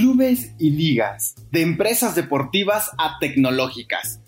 [0.00, 4.18] clubes y ligas, de empresas deportivas a tecnológicas.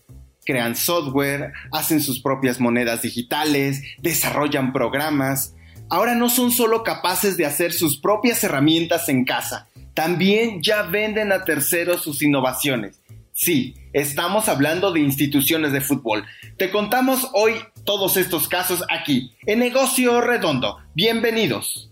[0.45, 5.54] Crean software, hacen sus propias monedas digitales, desarrollan programas.
[5.88, 11.32] Ahora no son solo capaces de hacer sus propias herramientas en casa, también ya venden
[11.32, 13.00] a terceros sus innovaciones.
[13.32, 16.27] Sí, estamos hablando de instituciones de fútbol.
[16.59, 17.54] Te contamos hoy
[17.84, 20.80] todos estos casos aquí, en Negocio Redondo.
[20.95, 21.91] Bienvenidos.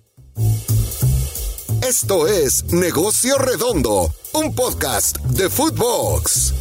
[1.86, 6.54] Esto es Negocio Redondo, un podcast de Footbox.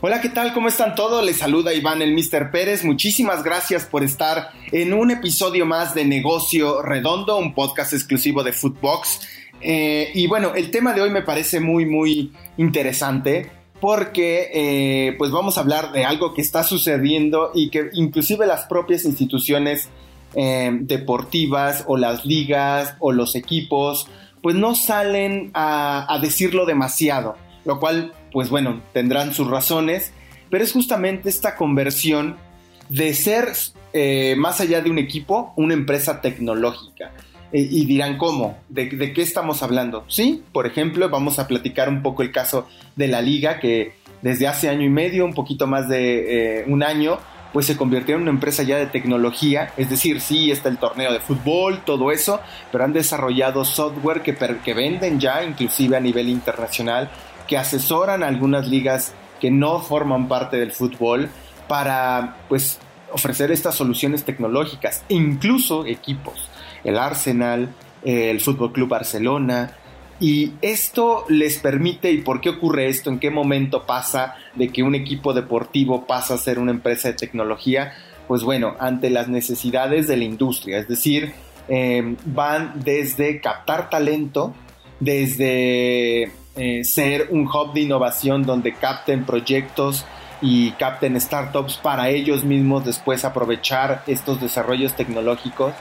[0.00, 0.52] Hola, ¿qué tal?
[0.52, 1.24] ¿Cómo están todos?
[1.24, 2.50] Les saluda Iván el Mr.
[2.50, 2.84] Pérez.
[2.84, 8.52] Muchísimas gracias por estar en un episodio más de Negocio Redondo, un podcast exclusivo de
[8.52, 9.20] Footbox.
[9.60, 15.30] Eh, y bueno, el tema de hoy me parece muy, muy interesante porque eh, pues
[15.30, 19.88] vamos a hablar de algo que está sucediendo y que inclusive las propias instituciones
[20.34, 24.08] eh, deportivas o las ligas o los equipos
[24.42, 30.12] pues no salen a, decirlo demasiado, lo cual pues bueno, tendrán sus razones,
[30.50, 32.36] pero es justamente esta conversión
[32.88, 33.52] de ser
[34.36, 37.12] más allá de un equipo, una empresa tecnológica.
[37.52, 38.58] Eh, y dirán, ¿cómo?
[38.68, 40.04] ¿De, qué estamos hablando?
[40.08, 42.66] Sí, por ejemplo, vamos a platicar un poco el caso
[42.96, 46.82] de la liga que desde hace año y medio, un poquito más de eh, un
[46.82, 47.18] año,
[47.52, 51.12] pues se convirtió en una empresa ya de tecnología, es decir, sí está el torneo
[51.12, 56.28] de fútbol, todo eso, pero han desarrollado software que, que venden ya inclusive a nivel
[56.28, 57.10] internacional,
[57.46, 61.28] que asesoran a algunas ligas que no forman parte del fútbol
[61.68, 62.78] para pues
[63.12, 66.48] ofrecer estas soluciones tecnológicas, incluso equipos
[66.84, 67.68] el Arsenal,
[68.04, 69.72] el Fútbol Club Barcelona.
[70.20, 73.10] Y esto les permite, ¿y por qué ocurre esto?
[73.10, 77.14] ¿En qué momento pasa de que un equipo deportivo pasa a ser una empresa de
[77.14, 77.92] tecnología?
[78.28, 81.32] Pues bueno, ante las necesidades de la industria, es decir,
[81.68, 84.54] em, van desde captar talento,
[85.00, 90.04] desde eh, ser un hub de innovación donde capten proyectos
[90.42, 95.72] y capten startups para ellos mismos después aprovechar estos desarrollos tecnológicos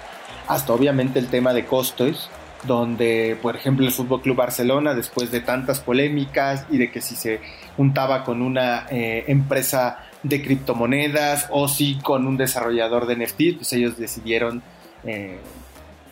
[0.47, 2.29] hasta obviamente el tema de costos,
[2.63, 7.15] donde por ejemplo el Fútbol Club Barcelona después de tantas polémicas y de que si
[7.15, 7.39] se
[7.75, 13.73] juntaba con una eh, empresa de criptomonedas o si con un desarrollador de NFT, pues
[13.73, 14.61] ellos decidieron
[15.03, 15.39] eh,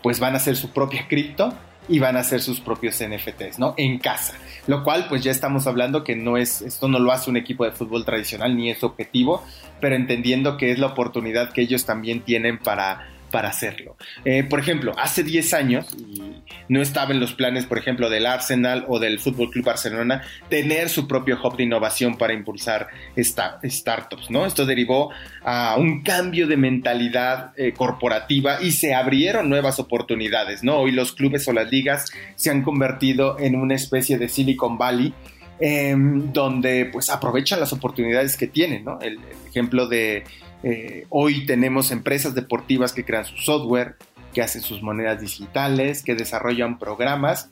[0.02, 1.54] pues van a hacer su propia cripto
[1.88, 3.74] y van a hacer sus propios NFTs, ¿no?
[3.76, 4.36] En casa.
[4.68, 7.66] Lo cual, pues ya estamos hablando que no es, esto no lo hace un equipo
[7.66, 9.44] de fútbol tradicional ni es objetivo,
[9.82, 13.98] pero entendiendo que es la oportunidad que ellos también tienen para para hacerlo.
[14.26, 18.26] Eh, por ejemplo, hace 10 años, y no estaba en los planes, por ejemplo, del
[18.26, 23.60] Arsenal o del Fútbol Club Barcelona, tener su propio hub de innovación para impulsar esta,
[23.64, 24.46] startups, ¿no?
[24.46, 25.12] Esto derivó
[25.44, 30.78] a un cambio de mentalidad eh, corporativa y se abrieron nuevas oportunidades, ¿no?
[30.78, 35.14] Hoy los clubes o las ligas se han convertido en una especie de Silicon Valley.
[35.62, 38.98] Em, donde pues aprovechan las oportunidades que tienen, ¿no?
[39.02, 39.20] el
[39.50, 40.24] ejemplo de
[40.64, 43.96] eh, hoy tenemos empresas deportivas que crean su software,
[44.34, 47.50] que hacen sus monedas digitales, que desarrollan programas,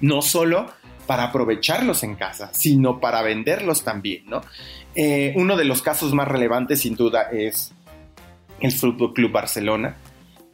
[0.00, 0.66] no solo
[1.06, 4.24] para aprovecharlos en casa, sino para venderlos también,
[4.94, 7.72] eh, uno de los casos más relevantes, sin duda, es
[8.60, 9.96] el Fútbol Club Barcelona,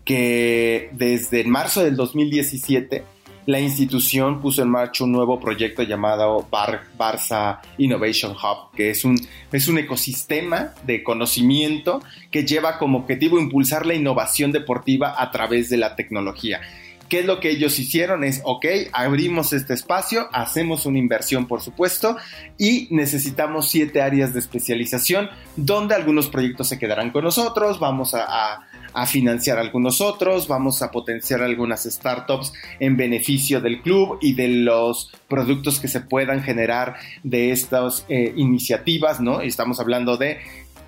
[0.05, 3.05] que desde marzo del 2017
[3.47, 9.17] la institución puso en marcha un nuevo proyecto llamado Barça Innovation Hub, que es un,
[9.51, 15.69] es un ecosistema de conocimiento que lleva como objetivo impulsar la innovación deportiva a través
[15.71, 16.61] de la tecnología.
[17.09, 18.25] ¿Qué es lo que ellos hicieron?
[18.25, 22.17] Es, ok, abrimos este espacio, hacemos una inversión, por supuesto,
[22.57, 28.63] y necesitamos siete áreas de especialización donde algunos proyectos se quedarán con nosotros, vamos a
[29.07, 35.13] financiar algunos otros, vamos a potenciar algunas startups en beneficio del club y de los
[35.29, 39.41] productos que se puedan generar de estas eh, iniciativas, ¿no?
[39.41, 40.39] Estamos hablando de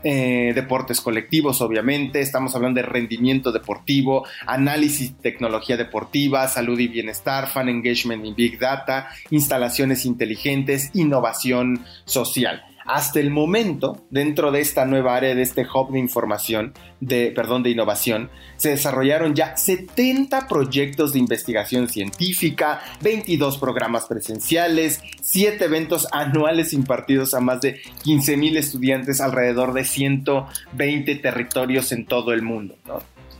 [0.06, 7.48] eh, deportes colectivos, obviamente, estamos hablando de rendimiento deportivo, análisis, tecnología deportiva, salud y bienestar,
[7.48, 12.62] fan engagement y big data, instalaciones inteligentes, innovación social.
[12.84, 17.62] Hasta el momento, dentro de esta nueva área, de este hub de información, de, perdón,
[17.62, 26.06] de innovación, se desarrollaron ya 70 proyectos de investigación científica, 22 programas presenciales, 7 eventos
[26.12, 32.42] anuales impartidos a más de 15 mil estudiantes alrededor de 120 territorios en todo el
[32.42, 32.76] mundo.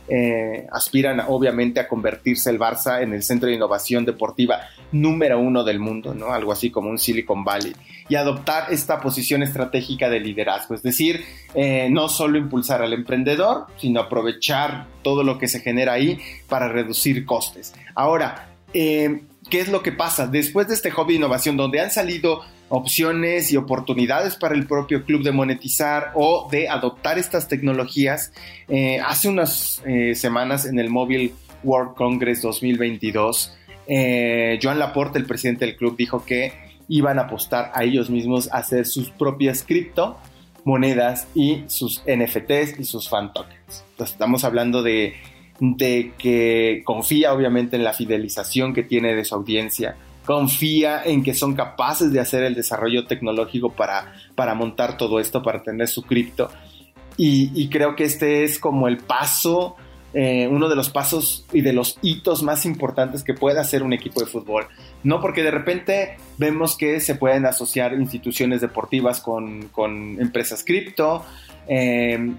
[0.07, 4.59] Eh, aspiran obviamente a convertirse el Barça en el centro de innovación deportiva
[4.91, 6.31] número uno del mundo, ¿no?
[6.31, 7.73] Algo así como un Silicon Valley.
[8.07, 11.25] Y adoptar esta posición estratégica de liderazgo, es decir,
[11.55, 16.67] eh, no solo impulsar al emprendedor, sino aprovechar todo lo que se genera ahí para
[16.67, 17.73] reducir costes.
[17.95, 20.27] Ahora, eh, ¿qué es lo que pasa?
[20.27, 25.03] Después de este hobby de innovación, donde han salido opciones y oportunidades para el propio
[25.03, 28.31] club de monetizar o de adoptar estas tecnologías,
[28.67, 31.33] eh, hace unas eh, semanas en el Mobile
[31.63, 33.55] World Congress 2022,
[33.87, 36.53] eh, Joan Laporte, el presidente del club, dijo que
[36.87, 40.17] iban a apostar a ellos mismos a hacer sus propias cripto
[40.63, 43.85] monedas y sus NFTs y sus fan tokens.
[43.99, 45.13] Estamos hablando de,
[45.59, 49.95] de que confía obviamente en la fidelización que tiene de su audiencia,
[50.25, 55.41] confía en que son capaces de hacer el desarrollo tecnológico para, para montar todo esto,
[55.41, 56.49] para tener su cripto.
[57.17, 59.77] Y, creo que este es como el paso,
[60.13, 63.93] eh, uno de los pasos y de los hitos más importantes que puede hacer un
[63.93, 64.67] equipo de fútbol.
[65.03, 69.69] No porque de repente vemos que se pueden asociar instituciones deportivas con,
[70.19, 71.23] empresas cripto,
[71.69, 72.33] eh,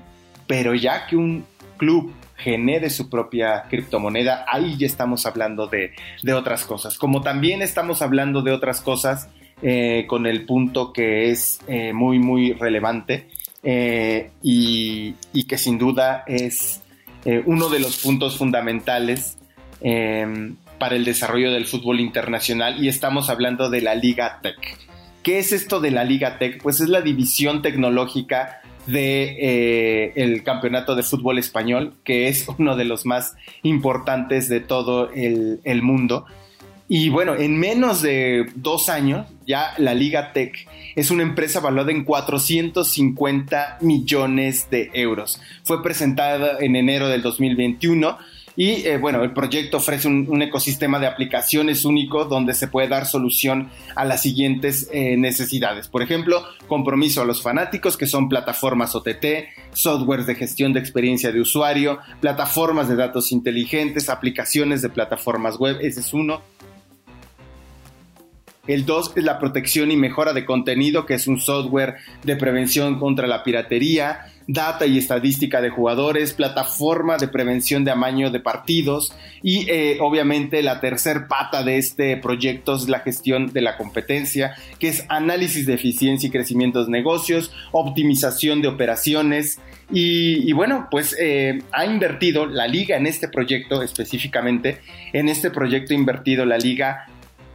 [0.47, 5.93] pero ya que un club genere su propia criptomoneda, ahí ya estamos hablando de,
[6.35, 6.99] otras cosas.
[6.99, 9.29] Como también estamos hablando de otras cosas
[9.63, 13.29] eh, con el punto que es eh, muy, muy relevante
[13.63, 15.15] eh, y,
[15.49, 16.83] que sin duda es
[17.45, 19.37] uno de los puntos fundamentales
[20.79, 24.79] para el desarrollo del fútbol internacional y estamos hablando de la Liga Tech.
[25.25, 26.63] ¿Qué es esto de la Liga Tech?
[26.63, 32.77] Pues es la división tecnológica de eh, el campeonato de fútbol español, que es uno
[32.77, 36.27] de los más importantes de todo el, mundo.
[36.89, 41.91] Y bueno, en menos de dos años, ya la Liga Tech es una empresa valuada
[41.91, 45.41] en 450 millones de euros.
[45.65, 48.17] Fue presentada en enero del 2021
[48.57, 53.07] y eh, bueno, el proyecto ofrece un, ecosistema de aplicaciones único donde se puede dar
[53.07, 55.89] solución a las siguientes eh, necesidades.
[55.89, 59.27] Por ejemplo, compromiso a los fanáticos, que son plataformas OTT,
[59.73, 65.77] softwares de gestión de experiencia de usuario, plataformas de datos inteligentes, aplicaciones de plataformas web,
[65.83, 66.41] ese es uno.
[68.67, 72.99] El 2 es la protección y mejora de contenido, que es un software de prevención
[72.99, 79.13] contra la piratería, data y estadística de jugadores, plataforma de prevención de amaño de partidos
[79.43, 84.55] y eh, obviamente la tercer pata de este proyecto es la gestión de la competencia,
[84.79, 89.59] que es análisis de eficiencia y crecimiento de negocios, optimización de operaciones
[89.91, 94.81] y, bueno, pues eh, ha invertido la liga en este proyecto específicamente,
[95.13, 97.07] en este proyecto ha invertido la liga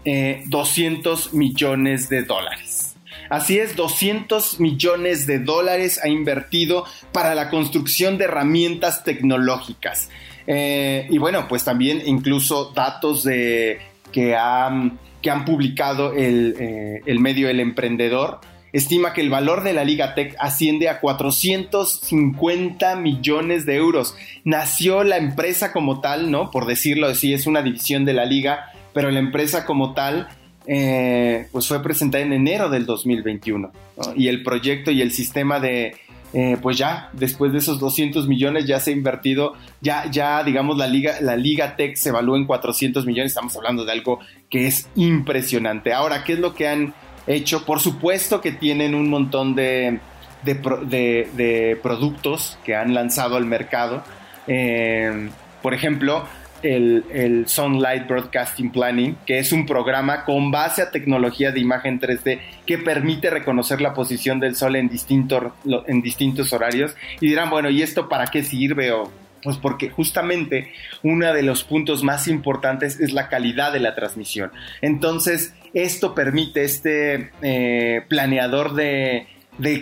[0.05, 2.90] 200 eh, millones de dólares.
[3.31, 6.83] Así es, 200 millones de dólares ha invertido
[7.13, 10.09] para la construcción de herramientas tecnológicas.
[10.47, 13.79] Eh, y bueno, pues también incluso datos de,
[14.11, 18.41] que, han, que han publicado el, eh, el medio El Emprendedor
[18.73, 24.13] estima que el valor de la Liga Tech asciende a 450 millones de euros.
[24.43, 26.51] Nació la empresa como tal, ¿no?
[26.51, 30.27] Por decirlo así, es una división de la liga pero la empresa como tal
[30.67, 33.71] eh, pues fue presentada en enero del 2021
[34.15, 35.95] y el proyecto y el sistema de
[36.33, 40.77] eh, pues ya después de esos 200 millones ya se ha invertido ya ya digamos
[40.77, 44.19] la liga la liga Tech se evalúa en 400 millones estamos hablando de algo
[44.49, 45.93] que es impresionante.
[45.93, 46.93] Ahora qué es lo que han
[47.27, 49.99] hecho por supuesto que tienen un montón de
[50.43, 54.03] de, productos que han lanzado al mercado.
[54.47, 55.29] Eh,
[55.61, 56.25] por ejemplo
[56.63, 62.39] el, Sunlight Broadcasting Planning, que es un programa con base a tecnología de imagen 3D
[62.65, 66.95] que permite reconocer la posición del Sol en, distintos horarios.
[67.19, 68.91] Y dirán, bueno, ¿y esto para qué sirve?
[68.91, 69.11] O,
[69.43, 70.71] pues porque justamente
[71.03, 74.51] uno de los puntos más importantes es la calidad de la transmisión.
[74.81, 79.27] Entonces, esto permite, este eh, planeador de,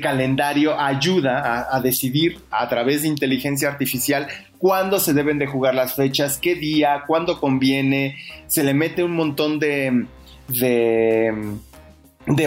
[0.01, 5.95] calendario ayuda a, decidir a través de inteligencia artificial cuándo se deben de jugar las
[5.95, 8.17] fechas, qué día, cuándo conviene,
[8.47, 10.05] se le mete un montón de,
[10.47, 11.33] de,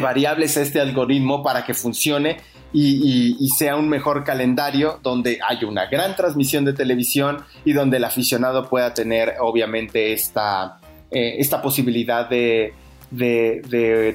[0.00, 2.38] variables a este algoritmo para que funcione
[2.72, 8.04] y, sea un mejor calendario donde haya una gran transmisión de televisión y donde el
[8.04, 12.74] aficionado pueda tener obviamente esta, eh, esta posibilidad de,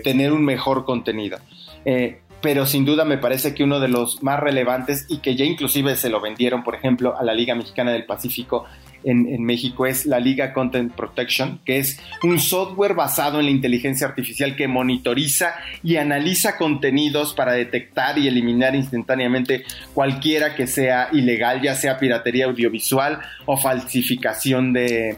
[0.03, 1.37] tener un mejor contenido.
[1.85, 5.45] Eh, pero sin duda me parece que uno de los más relevantes y que ya
[5.45, 8.65] inclusive se lo vendieron, por ejemplo, a la Liga Mexicana del Pacífico
[9.03, 14.07] en, México es la Liga Content Protection, que es un software basado en la inteligencia
[14.07, 19.63] artificial que monitoriza y analiza contenidos para detectar y eliminar instantáneamente
[19.93, 25.17] cualquiera que sea ilegal, ya sea piratería audiovisual o falsificación de,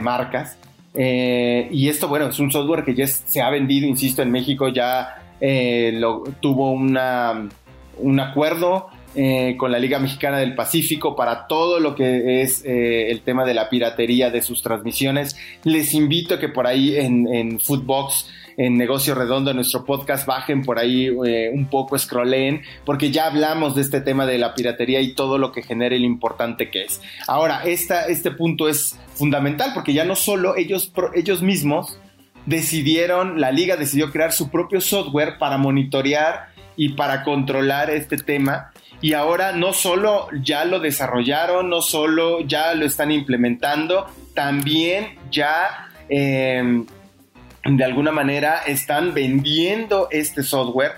[0.00, 0.56] marcas.
[0.94, 4.68] Eh, y esto, bueno, es un software que ya se ha vendido, insisto, en México
[4.68, 7.48] ya eh, lo, tuvo una,
[7.98, 13.10] un acuerdo eh, con la Liga Mexicana del Pacífico para todo lo que es eh,
[13.10, 15.36] el tema de la piratería de sus transmisiones.
[15.64, 20.26] Les invito a que por ahí en, en Footbox, en Negocio Redondo, en nuestro podcast,
[20.26, 25.00] bajen por ahí un poco, scrolleen, porque ya hablamos de este tema de la piratería
[25.00, 27.00] y todo lo que genera y lo importante que es.
[27.26, 31.98] Ahora, esta, este punto es fundamental porque ya no solo ellos, ellos mismos
[32.46, 38.72] decidieron, la liga decidió crear su propio software para monitorear y para controlar este tema.
[39.00, 45.90] Y ahora no solo ya lo desarrollaron, no solo ya lo están implementando, también ya
[46.08, 46.86] em,
[47.64, 50.92] de alguna manera están vendiendo este software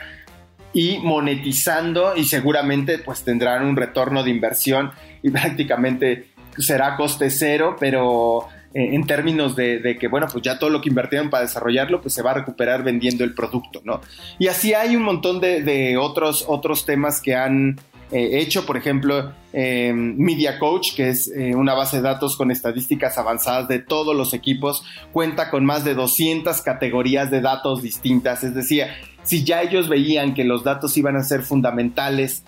[0.72, 7.76] y monetizando y seguramente pues tendrán un retorno de inversión y prácticamente será coste cero,
[7.78, 12.00] pero eh, en términos de, que, bueno, pues ya todo lo que invirtieron para desarrollarlo,
[12.00, 14.00] pues se va a recuperar vendiendo el producto, ¿no?
[14.38, 17.78] Y así hay un montón de, otros, otros temas que han
[18.12, 22.52] eh, hecho, por ejemplo, eh, Media Coach, que es eh, una base de datos con
[22.52, 28.44] estadísticas avanzadas de todos los equipos, cuenta con más de 200 categorías de datos distintas,
[28.44, 28.87] es decir,
[29.25, 32.44] si ya ellos veían que los datos iban a ser fundamentales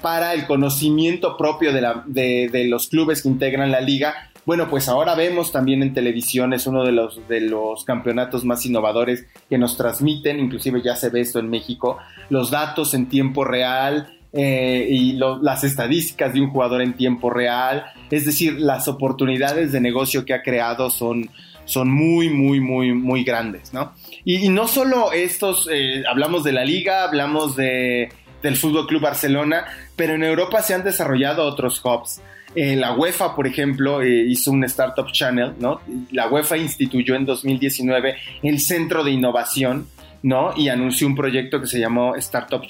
[0.00, 5.52] para el conocimiento propio de, los clubes que integran la liga, bueno, pues ahora vemos
[5.52, 10.40] también en televisión, es uno de los, de los campeonatos más innovadores que nos transmiten,
[10.40, 11.98] inclusive ya se ve esto en México,
[12.30, 17.84] los datos en tiempo real, eh, y las estadísticas de un jugador en tiempo real.
[18.10, 21.30] Es decir, las oportunidades de negocio que ha creado son,
[21.66, 23.92] son muy, muy, muy, muy grandes, ¿no?
[24.24, 28.08] Y, no solo estos, eh, hablamos de la liga, hablamos de,
[28.42, 32.20] del Fútbol Club Barcelona, pero en Europa se han desarrollado otros hubs.
[32.54, 35.80] Eh, la UEFA, por ejemplo, hizo un Startup Channel, ¿no?
[36.12, 39.88] La UEFA instituyó en 2019 el Centro de Innovación,
[40.22, 40.52] ¿no?
[40.56, 42.62] Y anunció un proyecto que se llamó Startup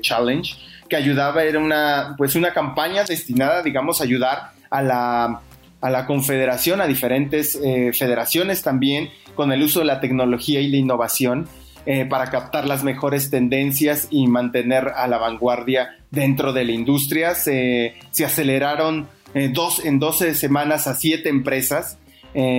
[0.00, 0.54] Challenge,
[0.88, 5.40] que ayudaba, era una, pues una campaña destinada, digamos, a ayudar a la,
[5.80, 10.68] a la confederación, a diferentes eh, federaciones también, con el uso de la tecnología y
[10.68, 11.48] la innovación
[11.86, 17.34] eh, para captar las mejores tendencias y mantener a la vanguardia dentro de la industria.
[17.34, 21.98] Se, se aceleraron eh, dos, en 12 semanas a 7 empresas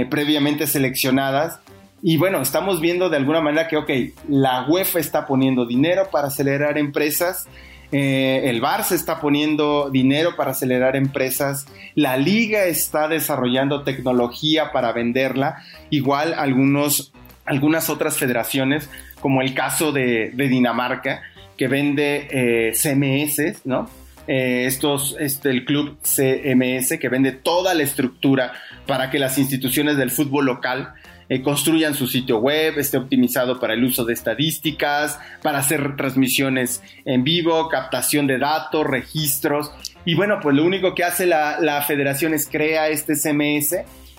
[0.10, 1.60] previamente seleccionadas.
[2.04, 3.90] Y bueno, estamos viendo de alguna manera que, ok,
[4.28, 7.48] la UEFA está poniendo dinero para acelerar empresas,
[7.94, 14.72] eh, el bar se está poniendo dinero para acelerar empresas, la liga está desarrollando tecnología
[14.72, 17.14] para venderla, igual algunos,
[17.46, 18.90] algunas otras federaciones,
[19.22, 21.22] como el caso de, Dinamarca,
[21.56, 23.88] que vende eh, CMS, ¿no?
[24.26, 28.54] Eh, estos, este, el club CMS que vende toda la estructura
[28.88, 30.94] para que las instituciones del fútbol local
[31.28, 36.82] eh, construyan su sitio web, esté optimizado para el uso de estadísticas, para hacer transmisiones
[37.04, 39.72] en vivo, captación de datos, registros.
[40.06, 43.76] Y bueno, pues lo único que hace la, federación es crea este CMS.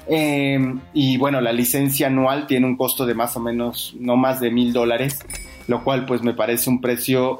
[0.06, 0.58] Eh,
[0.92, 4.50] y bueno, la licencia anual tiene un costo de más o menos no más de
[4.50, 5.18] mil dólares,
[5.66, 7.38] lo cual pues me parece un precio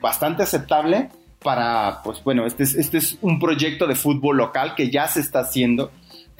[0.00, 1.08] bastante aceptable
[1.42, 5.40] para, pues bueno, este este es un proyecto de fútbol local que ya se está
[5.40, 5.90] haciendo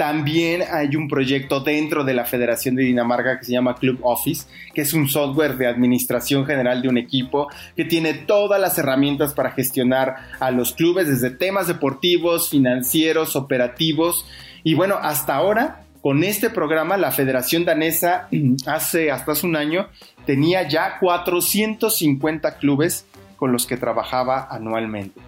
[0.00, 4.46] también hay un proyecto dentro de la Federación de Dinamarca que se llama Club Office,
[4.72, 9.34] que es un software de administración general de un equipo que tiene todas las herramientas
[9.34, 14.24] para gestionar a los clubes desde temas deportivos, financieros, operativos.
[14.64, 18.26] Y bueno, hasta ahora, con este programa, la Federación Danesa
[18.66, 19.88] hace hasta hace un año
[20.24, 23.04] tenía ya 450 clubes
[23.40, 25.18] con los que trabajaba anualmente.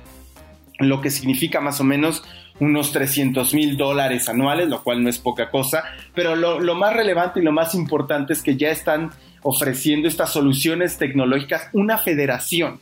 [0.78, 2.22] Lo que significa más o menos
[2.60, 5.82] unos 300 mil dólares anuales, lo cual no es poca cosa,
[6.14, 9.10] pero lo, más relevante y lo más importante es que ya están
[9.42, 12.78] ofreciendo estas soluciones tecnológicas una federación.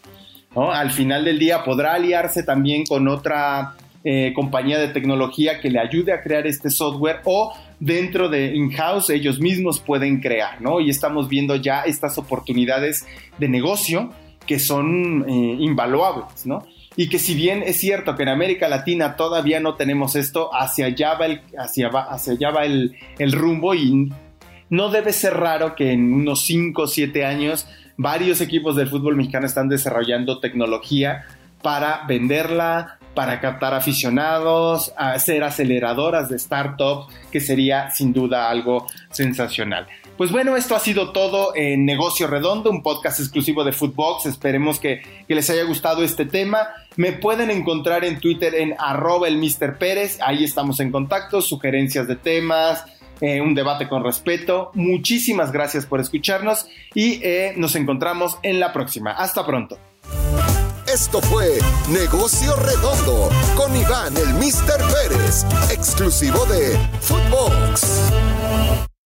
[0.54, 5.78] Al final del día podrá aliarse también con otra eh, compañía de tecnología que le
[5.78, 10.80] ayude a crear este software o dentro de in-house ellos mismos pueden crear, ¿no?
[10.80, 13.06] Y estamos viendo ya estas oportunidades
[13.38, 14.12] de negocio
[14.46, 16.64] que son eh, invaluables, ¿no?
[16.96, 20.86] y que si bien es cierto que en América Latina todavía no tenemos esto, hacia
[20.86, 22.92] allá va el, hacia, hacia allá va el,
[23.32, 24.12] rumbo y
[24.68, 27.66] no debe ser raro que en unos 5 o 7 años
[27.96, 31.24] varios equipos del fútbol mexicano están desarrollando tecnología
[31.62, 39.86] para venderla, para captar aficionados, hacer aceleradoras de startups, que sería sin duda algo sensacional.
[40.20, 44.26] Pues bueno, esto ha sido todo en Negocio Redondo, un podcast exclusivo de Footbox.
[44.26, 46.58] Esperemos que, les haya gustado este tema.
[46.96, 49.78] Me pueden encontrar en Twitter en arroba el Mr.
[50.20, 52.84] Ahí estamos en contacto, sugerencias de temas,
[53.22, 54.70] eh, un debate con respeto.
[54.74, 59.12] Muchísimas gracias por escucharnos y eh, nos encontramos en la próxima.
[59.12, 59.78] Hasta pronto.
[60.86, 68.89] Esto fue Negocio Redondo con Iván el Mister Pérez, exclusivo de Footbox.